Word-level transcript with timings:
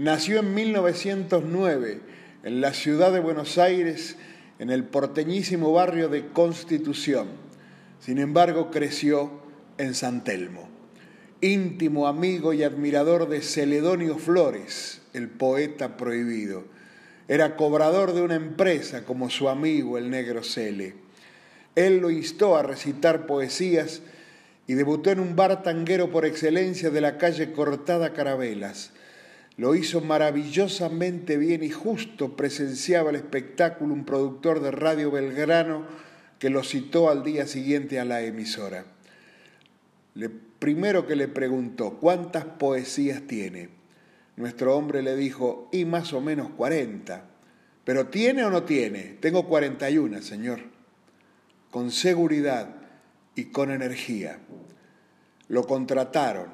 Nació 0.00 0.40
en 0.40 0.54
1909 0.54 2.00
en 2.42 2.62
la 2.62 2.72
ciudad 2.72 3.12
de 3.12 3.20
Buenos 3.20 3.58
Aires, 3.58 4.16
en 4.58 4.70
el 4.70 4.84
porteñísimo 4.84 5.74
barrio 5.74 6.08
de 6.08 6.28
Constitución. 6.28 7.28
Sin 7.98 8.16
embargo, 8.16 8.70
creció 8.70 9.30
en 9.76 9.94
San 9.94 10.24
Telmo. 10.24 10.70
Íntimo 11.42 12.06
amigo 12.06 12.54
y 12.54 12.62
admirador 12.62 13.28
de 13.28 13.42
Celedonio 13.42 14.16
Flores, 14.16 15.02
el 15.12 15.28
poeta 15.28 15.98
prohibido. 15.98 16.64
Era 17.28 17.54
cobrador 17.56 18.14
de 18.14 18.22
una 18.22 18.36
empresa 18.36 19.04
como 19.04 19.28
su 19.28 19.50
amigo 19.50 19.98
el 19.98 20.08
negro 20.08 20.42
Cele. 20.42 20.94
Él 21.74 21.98
lo 21.98 22.10
instó 22.10 22.56
a 22.56 22.62
recitar 22.62 23.26
poesías 23.26 24.00
y 24.66 24.72
debutó 24.72 25.10
en 25.10 25.20
un 25.20 25.36
bar 25.36 25.62
tanguero 25.62 26.10
por 26.10 26.24
excelencia 26.24 26.88
de 26.88 27.02
la 27.02 27.18
calle 27.18 27.52
Cortada 27.52 28.14
Carabelas. 28.14 28.94
Lo 29.60 29.74
hizo 29.74 30.00
maravillosamente 30.00 31.36
bien 31.36 31.62
y 31.62 31.68
justo 31.68 32.34
presenciaba 32.34 33.10
el 33.10 33.16
espectáculo 33.16 33.92
un 33.92 34.06
productor 34.06 34.60
de 34.60 34.70
Radio 34.70 35.10
Belgrano 35.10 35.84
que 36.38 36.48
lo 36.48 36.64
citó 36.64 37.10
al 37.10 37.22
día 37.24 37.46
siguiente 37.46 38.00
a 38.00 38.06
la 38.06 38.22
emisora. 38.22 38.86
Primero 40.58 41.06
que 41.06 41.14
le 41.14 41.28
preguntó, 41.28 41.98
¿cuántas 41.98 42.46
poesías 42.46 43.26
tiene? 43.26 43.68
Nuestro 44.36 44.74
hombre 44.78 45.02
le 45.02 45.14
dijo, 45.14 45.68
y 45.72 45.84
más 45.84 46.14
o 46.14 46.22
menos 46.22 46.48
40. 46.56 47.26
¿Pero 47.84 48.06
tiene 48.06 48.44
o 48.44 48.50
no 48.50 48.62
tiene? 48.62 49.18
Tengo 49.20 49.46
41, 49.46 50.22
señor. 50.22 50.60
Con 51.70 51.90
seguridad 51.90 52.76
y 53.34 53.44
con 53.50 53.70
energía. 53.70 54.38
Lo 55.48 55.66
contrataron. 55.66 56.48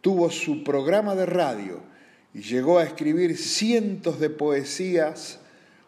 Tuvo 0.00 0.28
su 0.28 0.64
programa 0.64 1.14
de 1.14 1.26
radio 1.26 1.91
y 2.34 2.42
llegó 2.42 2.78
a 2.78 2.84
escribir 2.84 3.36
cientos 3.36 4.18
de 4.18 4.30
poesías, 4.30 5.40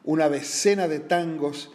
una 0.02 0.28
decena 0.28 0.88
de 0.88 1.00
tangos, 1.00 1.72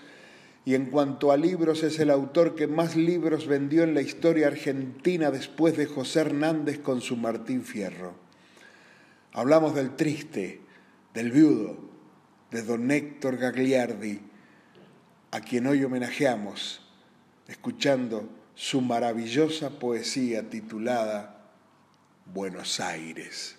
y 0.66 0.76
en 0.76 0.88
cuanto 0.88 1.32
a 1.32 1.38
libros 1.38 1.82
es 1.84 2.00
el 2.00 2.12
autor 2.12 2.54
que 2.54 2.68
más 2.68 2.96
libros 2.96 3.48
vendió 3.48 3.84
en 3.84 3.96
la 3.96 4.02
historia 4.02 4.48
argentina 4.48 5.32
después 5.32 5.76
de 5.76 5.88
José 5.88 6.20
Hernández 6.20 6.80
con 6.80 7.02
su 7.02 7.18
Martín 7.18 7.64
Fierro. 7.64 8.14
Hablamos 9.32 9.74
del 9.74 9.96
triste, 9.96 10.62
del 11.14 11.32
viudo, 11.32 11.78
de 12.52 12.62
don 12.64 12.92
Héctor 12.92 13.38
Gagliardi, 13.38 14.20
a 15.32 15.42
quien 15.42 15.66
hoy 15.68 15.84
homenajeamos, 15.84 16.82
escuchando 17.48 18.30
su 18.54 18.82
maravillosa 18.82 19.80
poesía 19.80 20.50
titulada 20.50 21.52
Buenos 22.26 22.80
Aires. 22.80 23.59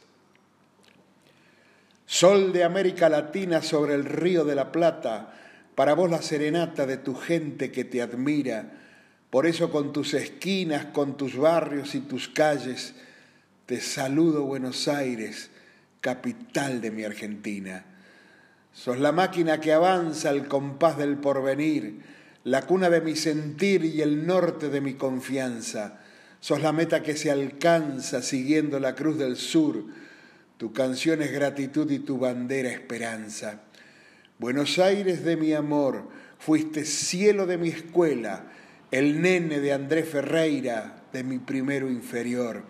Sol 2.13 2.53
de 2.53 2.65
América 2.65 3.09
Latina 3.09 3.63
sobre 3.63 3.95
el 3.95 4.05
río 4.05 4.45
de 4.45 4.57
la 4.57 4.73
Plata, 4.73 5.33
para 5.77 5.95
vos 5.95 6.11
la 6.11 6.21
serenata 6.21 6.85
de 6.85 6.97
tu 6.97 7.15
gente 7.15 7.71
que 7.71 7.85
te 7.85 8.03
admira, 8.03 8.73
por 9.31 9.47
eso 9.47 9.71
con 9.71 9.93
tus 9.93 10.15
esquinas, 10.15 10.87
con 10.87 11.17
tus 11.17 11.37
barrios 11.37 11.95
y 11.95 12.01
tus 12.01 12.27
calles, 12.27 12.97
te 13.65 13.81
saludo 13.81 14.43
Buenos 14.43 14.89
Aires, 14.89 15.51
capital 16.01 16.81
de 16.81 16.91
mi 16.91 17.05
Argentina. 17.05 17.85
Sos 18.73 18.99
la 18.99 19.13
máquina 19.13 19.61
que 19.61 19.73
avanza 19.73 20.31
al 20.31 20.49
compás 20.49 20.99
del 20.99 21.17
porvenir, 21.17 22.01
la 22.43 22.63
cuna 22.63 22.91
de 22.91 23.03
mi 23.03 23.15
sentir 23.15 23.85
y 23.85 24.03
el 24.03 24.27
norte 24.27 24.69
de 24.69 24.81
mi 24.81 24.95
confianza. 24.95 26.01
Sos 26.41 26.61
la 26.61 26.73
meta 26.73 27.05
que 27.05 27.17
se 27.17 27.31
alcanza 27.31 28.21
siguiendo 28.21 28.81
la 28.81 28.97
cruz 28.97 29.17
del 29.17 29.37
sur, 29.37 29.85
tu 30.61 30.75
canción 30.75 31.23
es 31.23 31.33
gratitud 31.33 31.91
y 31.91 32.01
tu 32.01 32.19
bandera 32.19 32.69
esperanza. 32.69 33.63
Buenos 34.39 34.79
Aires 34.79 35.25
de 35.25 35.39
mi 35.39 35.55
amor, 35.55 36.11
fuiste 36.39 36.85
cielo 36.85 37.47
de 37.47 37.57
mi 37.57 37.71
escuela, 37.71 38.45
el 38.91 39.23
nene 39.23 39.61
de 39.61 39.73
Andrés 39.73 40.07
Ferreira, 40.07 41.01
de 41.15 41.25
mi 41.25 41.39
primero 41.39 41.89
inferior. 41.89 42.65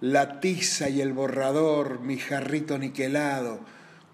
La 0.00 0.40
tiza 0.40 0.88
y 0.88 1.02
el 1.02 1.12
borrador, 1.12 2.00
mi 2.00 2.16
jarrito 2.16 2.78
niquelado, 2.78 3.60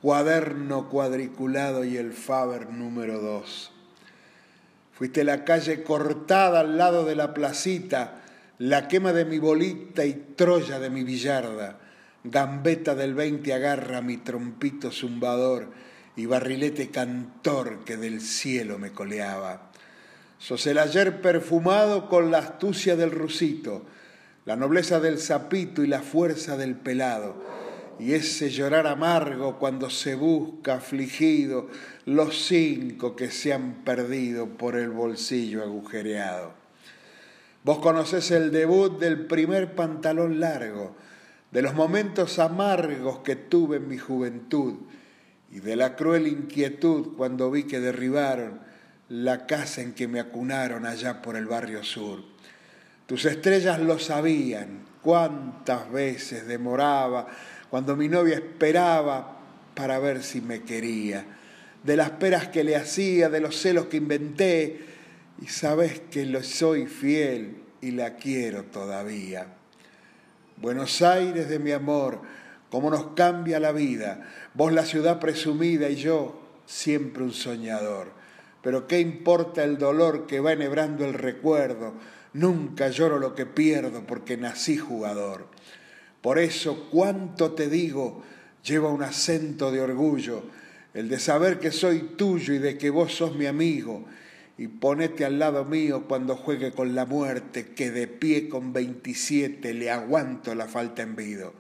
cuaderno 0.00 0.88
cuadriculado 0.88 1.84
y 1.84 1.98
el 1.98 2.14
Faber 2.14 2.70
número 2.70 3.20
dos. 3.20 3.70
Fuiste 4.94 5.22
la 5.22 5.44
calle 5.44 5.84
cortada 5.84 6.58
al 6.58 6.76
lado 6.76 7.04
de 7.04 7.14
la 7.14 7.34
placita, 7.34 8.20
la 8.58 8.88
quema 8.88 9.12
de 9.12 9.24
mi 9.24 9.38
bolita 9.38 10.04
y 10.04 10.14
Troya 10.34 10.80
de 10.80 10.90
mi 10.90 11.04
billarda 11.04 11.78
gambeta 12.24 12.94
del 12.94 13.14
veinte 13.14 13.52
agarra 13.52 14.00
mi 14.00 14.16
trompito 14.16 14.90
zumbador 14.90 15.70
y 16.16 16.26
barrilete 16.26 16.90
cantor 16.90 17.84
que 17.84 17.96
del 17.96 18.20
cielo 18.20 18.78
me 18.78 18.92
coleaba. 18.92 19.70
Sos 20.38 20.66
el 20.66 20.78
ayer 20.78 21.20
perfumado 21.20 22.08
con 22.08 22.30
la 22.30 22.38
astucia 22.38 22.96
del 22.96 23.12
rusito, 23.12 23.84
la 24.44 24.56
nobleza 24.56 25.00
del 25.00 25.18
sapito 25.18 25.84
y 25.84 25.86
la 25.86 26.00
fuerza 26.00 26.56
del 26.56 26.74
pelado, 26.74 27.36
y 27.98 28.14
ese 28.14 28.50
llorar 28.50 28.86
amargo 28.86 29.58
cuando 29.58 29.88
se 29.88 30.16
busca 30.16 30.74
afligido 30.74 31.68
los 32.06 32.46
cinco 32.46 33.14
que 33.14 33.30
se 33.30 33.52
han 33.52 33.84
perdido 33.84 34.48
por 34.48 34.76
el 34.76 34.90
bolsillo 34.90 35.62
agujereado. 35.62 36.54
Vos 37.62 37.78
conocés 37.78 38.32
el 38.32 38.50
debut 38.50 38.98
del 38.98 39.26
primer 39.26 39.76
pantalón 39.76 40.40
largo, 40.40 40.96
de 41.52 41.62
los 41.62 41.74
momentos 41.74 42.38
amargos 42.38 43.18
que 43.20 43.36
tuve 43.36 43.76
en 43.76 43.86
mi 43.86 43.98
juventud 43.98 44.74
y 45.52 45.60
de 45.60 45.76
la 45.76 45.94
cruel 45.96 46.26
inquietud 46.26 47.14
cuando 47.16 47.50
vi 47.50 47.64
que 47.64 47.78
derribaron 47.78 48.60
la 49.10 49.46
casa 49.46 49.82
en 49.82 49.92
que 49.92 50.08
me 50.08 50.18
acunaron 50.18 50.86
allá 50.86 51.20
por 51.20 51.36
el 51.36 51.44
barrio 51.44 51.84
sur. 51.84 52.20
Tus 53.06 53.26
estrellas 53.26 53.78
lo 53.78 53.98
sabían, 53.98 54.80
cuántas 55.02 55.92
veces 55.92 56.46
demoraba 56.46 57.26
cuando 57.68 57.96
mi 57.96 58.08
novia 58.08 58.36
esperaba 58.36 59.38
para 59.74 59.98
ver 59.98 60.22
si 60.22 60.40
me 60.40 60.62
quería, 60.62 61.24
de 61.82 61.96
las 61.96 62.10
peras 62.10 62.48
que 62.48 62.64
le 62.64 62.76
hacía, 62.76 63.28
de 63.28 63.40
los 63.40 63.56
celos 63.56 63.86
que 63.86 63.98
inventé, 63.98 64.80
y 65.40 65.46
sabes 65.48 66.00
que 66.10 66.24
lo 66.24 66.42
soy 66.42 66.86
fiel 66.86 67.56
y 67.80 67.90
la 67.90 68.16
quiero 68.16 68.64
todavía. 68.64 69.46
Buenos 70.56 71.02
Aires 71.02 71.48
de 71.48 71.58
mi 71.58 71.72
amor, 71.72 72.20
cómo 72.70 72.90
nos 72.90 73.08
cambia 73.14 73.58
la 73.58 73.72
vida, 73.72 74.28
vos 74.54 74.72
la 74.72 74.84
ciudad 74.84 75.18
presumida 75.18 75.88
y 75.88 75.96
yo 75.96 76.40
siempre 76.66 77.22
un 77.22 77.32
soñador. 77.32 78.12
Pero 78.62 78.86
qué 78.86 79.00
importa 79.00 79.64
el 79.64 79.76
dolor 79.76 80.26
que 80.26 80.40
va 80.40 80.52
enhebrando 80.52 81.04
el 81.04 81.14
recuerdo, 81.14 81.94
nunca 82.32 82.88
lloro 82.88 83.18
lo 83.18 83.34
que 83.34 83.46
pierdo 83.46 84.06
porque 84.06 84.36
nací 84.36 84.76
jugador. 84.76 85.48
Por 86.20 86.38
eso 86.38 86.88
cuánto 86.90 87.52
te 87.52 87.68
digo 87.68 88.22
lleva 88.64 88.90
un 88.90 89.02
acento 89.02 89.72
de 89.72 89.80
orgullo, 89.80 90.44
el 90.94 91.08
de 91.08 91.18
saber 91.18 91.58
que 91.58 91.72
soy 91.72 92.14
tuyo 92.16 92.54
y 92.54 92.58
de 92.58 92.78
que 92.78 92.90
vos 92.90 93.14
sos 93.14 93.34
mi 93.34 93.46
amigo 93.46 94.04
y 94.58 94.68
ponete 94.68 95.24
al 95.24 95.38
lado 95.38 95.64
mío 95.64 96.04
cuando 96.06 96.36
juegue 96.36 96.72
con 96.72 96.94
la 96.94 97.06
muerte, 97.06 97.72
que 97.74 97.90
de 97.90 98.06
pie 98.06 98.48
con 98.48 98.72
27 98.72 99.74
le 99.74 99.90
aguanto 99.90 100.54
la 100.54 100.66
falta 100.66 101.02
en 101.02 101.16
vido. 101.16 101.54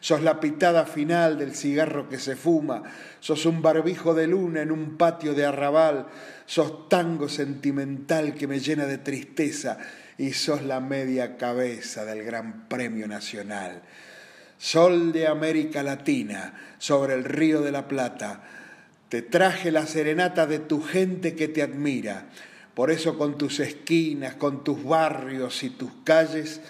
Sos 0.00 0.22
la 0.22 0.40
pitada 0.40 0.86
final 0.86 1.38
del 1.38 1.54
cigarro 1.54 2.08
que 2.08 2.18
se 2.18 2.34
fuma, 2.34 2.82
sos 3.20 3.44
un 3.44 3.60
barbijo 3.60 4.14
de 4.14 4.26
luna 4.26 4.62
en 4.62 4.72
un 4.72 4.96
patio 4.96 5.34
de 5.34 5.44
arrabal, 5.44 6.06
sos 6.46 6.88
tango 6.88 7.28
sentimental 7.28 8.34
que 8.34 8.46
me 8.46 8.60
llena 8.60 8.86
de 8.86 8.96
tristeza 8.96 9.78
y 10.16 10.32
sos 10.32 10.62
la 10.62 10.80
media 10.80 11.36
cabeza 11.36 12.06
del 12.06 12.24
Gran 12.24 12.66
Premio 12.68 13.06
Nacional. 13.06 13.82
Sol 14.56 15.12
de 15.12 15.26
América 15.26 15.82
Latina 15.82 16.54
sobre 16.78 17.14
el 17.14 17.24
río 17.24 17.60
de 17.60 17.72
la 17.72 17.86
Plata, 17.86 18.42
te 19.10 19.22
traje 19.22 19.72
la 19.72 19.86
serenata 19.86 20.46
de 20.46 20.60
tu 20.60 20.80
gente 20.80 21.34
que 21.34 21.48
te 21.48 21.62
admira. 21.62 22.30
Por 22.74 22.92
eso 22.92 23.18
con 23.18 23.36
tus 23.36 23.58
esquinas, 23.58 24.36
con 24.36 24.62
tus 24.62 24.84
barrios 24.84 25.64
y 25.64 25.70
tus 25.70 25.90
calles, 26.04 26.60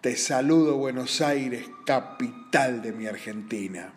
te 0.00 0.16
saludo 0.16 0.76
Buenos 0.76 1.20
Aires, 1.20 1.66
capital 1.84 2.80
de 2.80 2.92
mi 2.92 3.08
Argentina. 3.08 3.92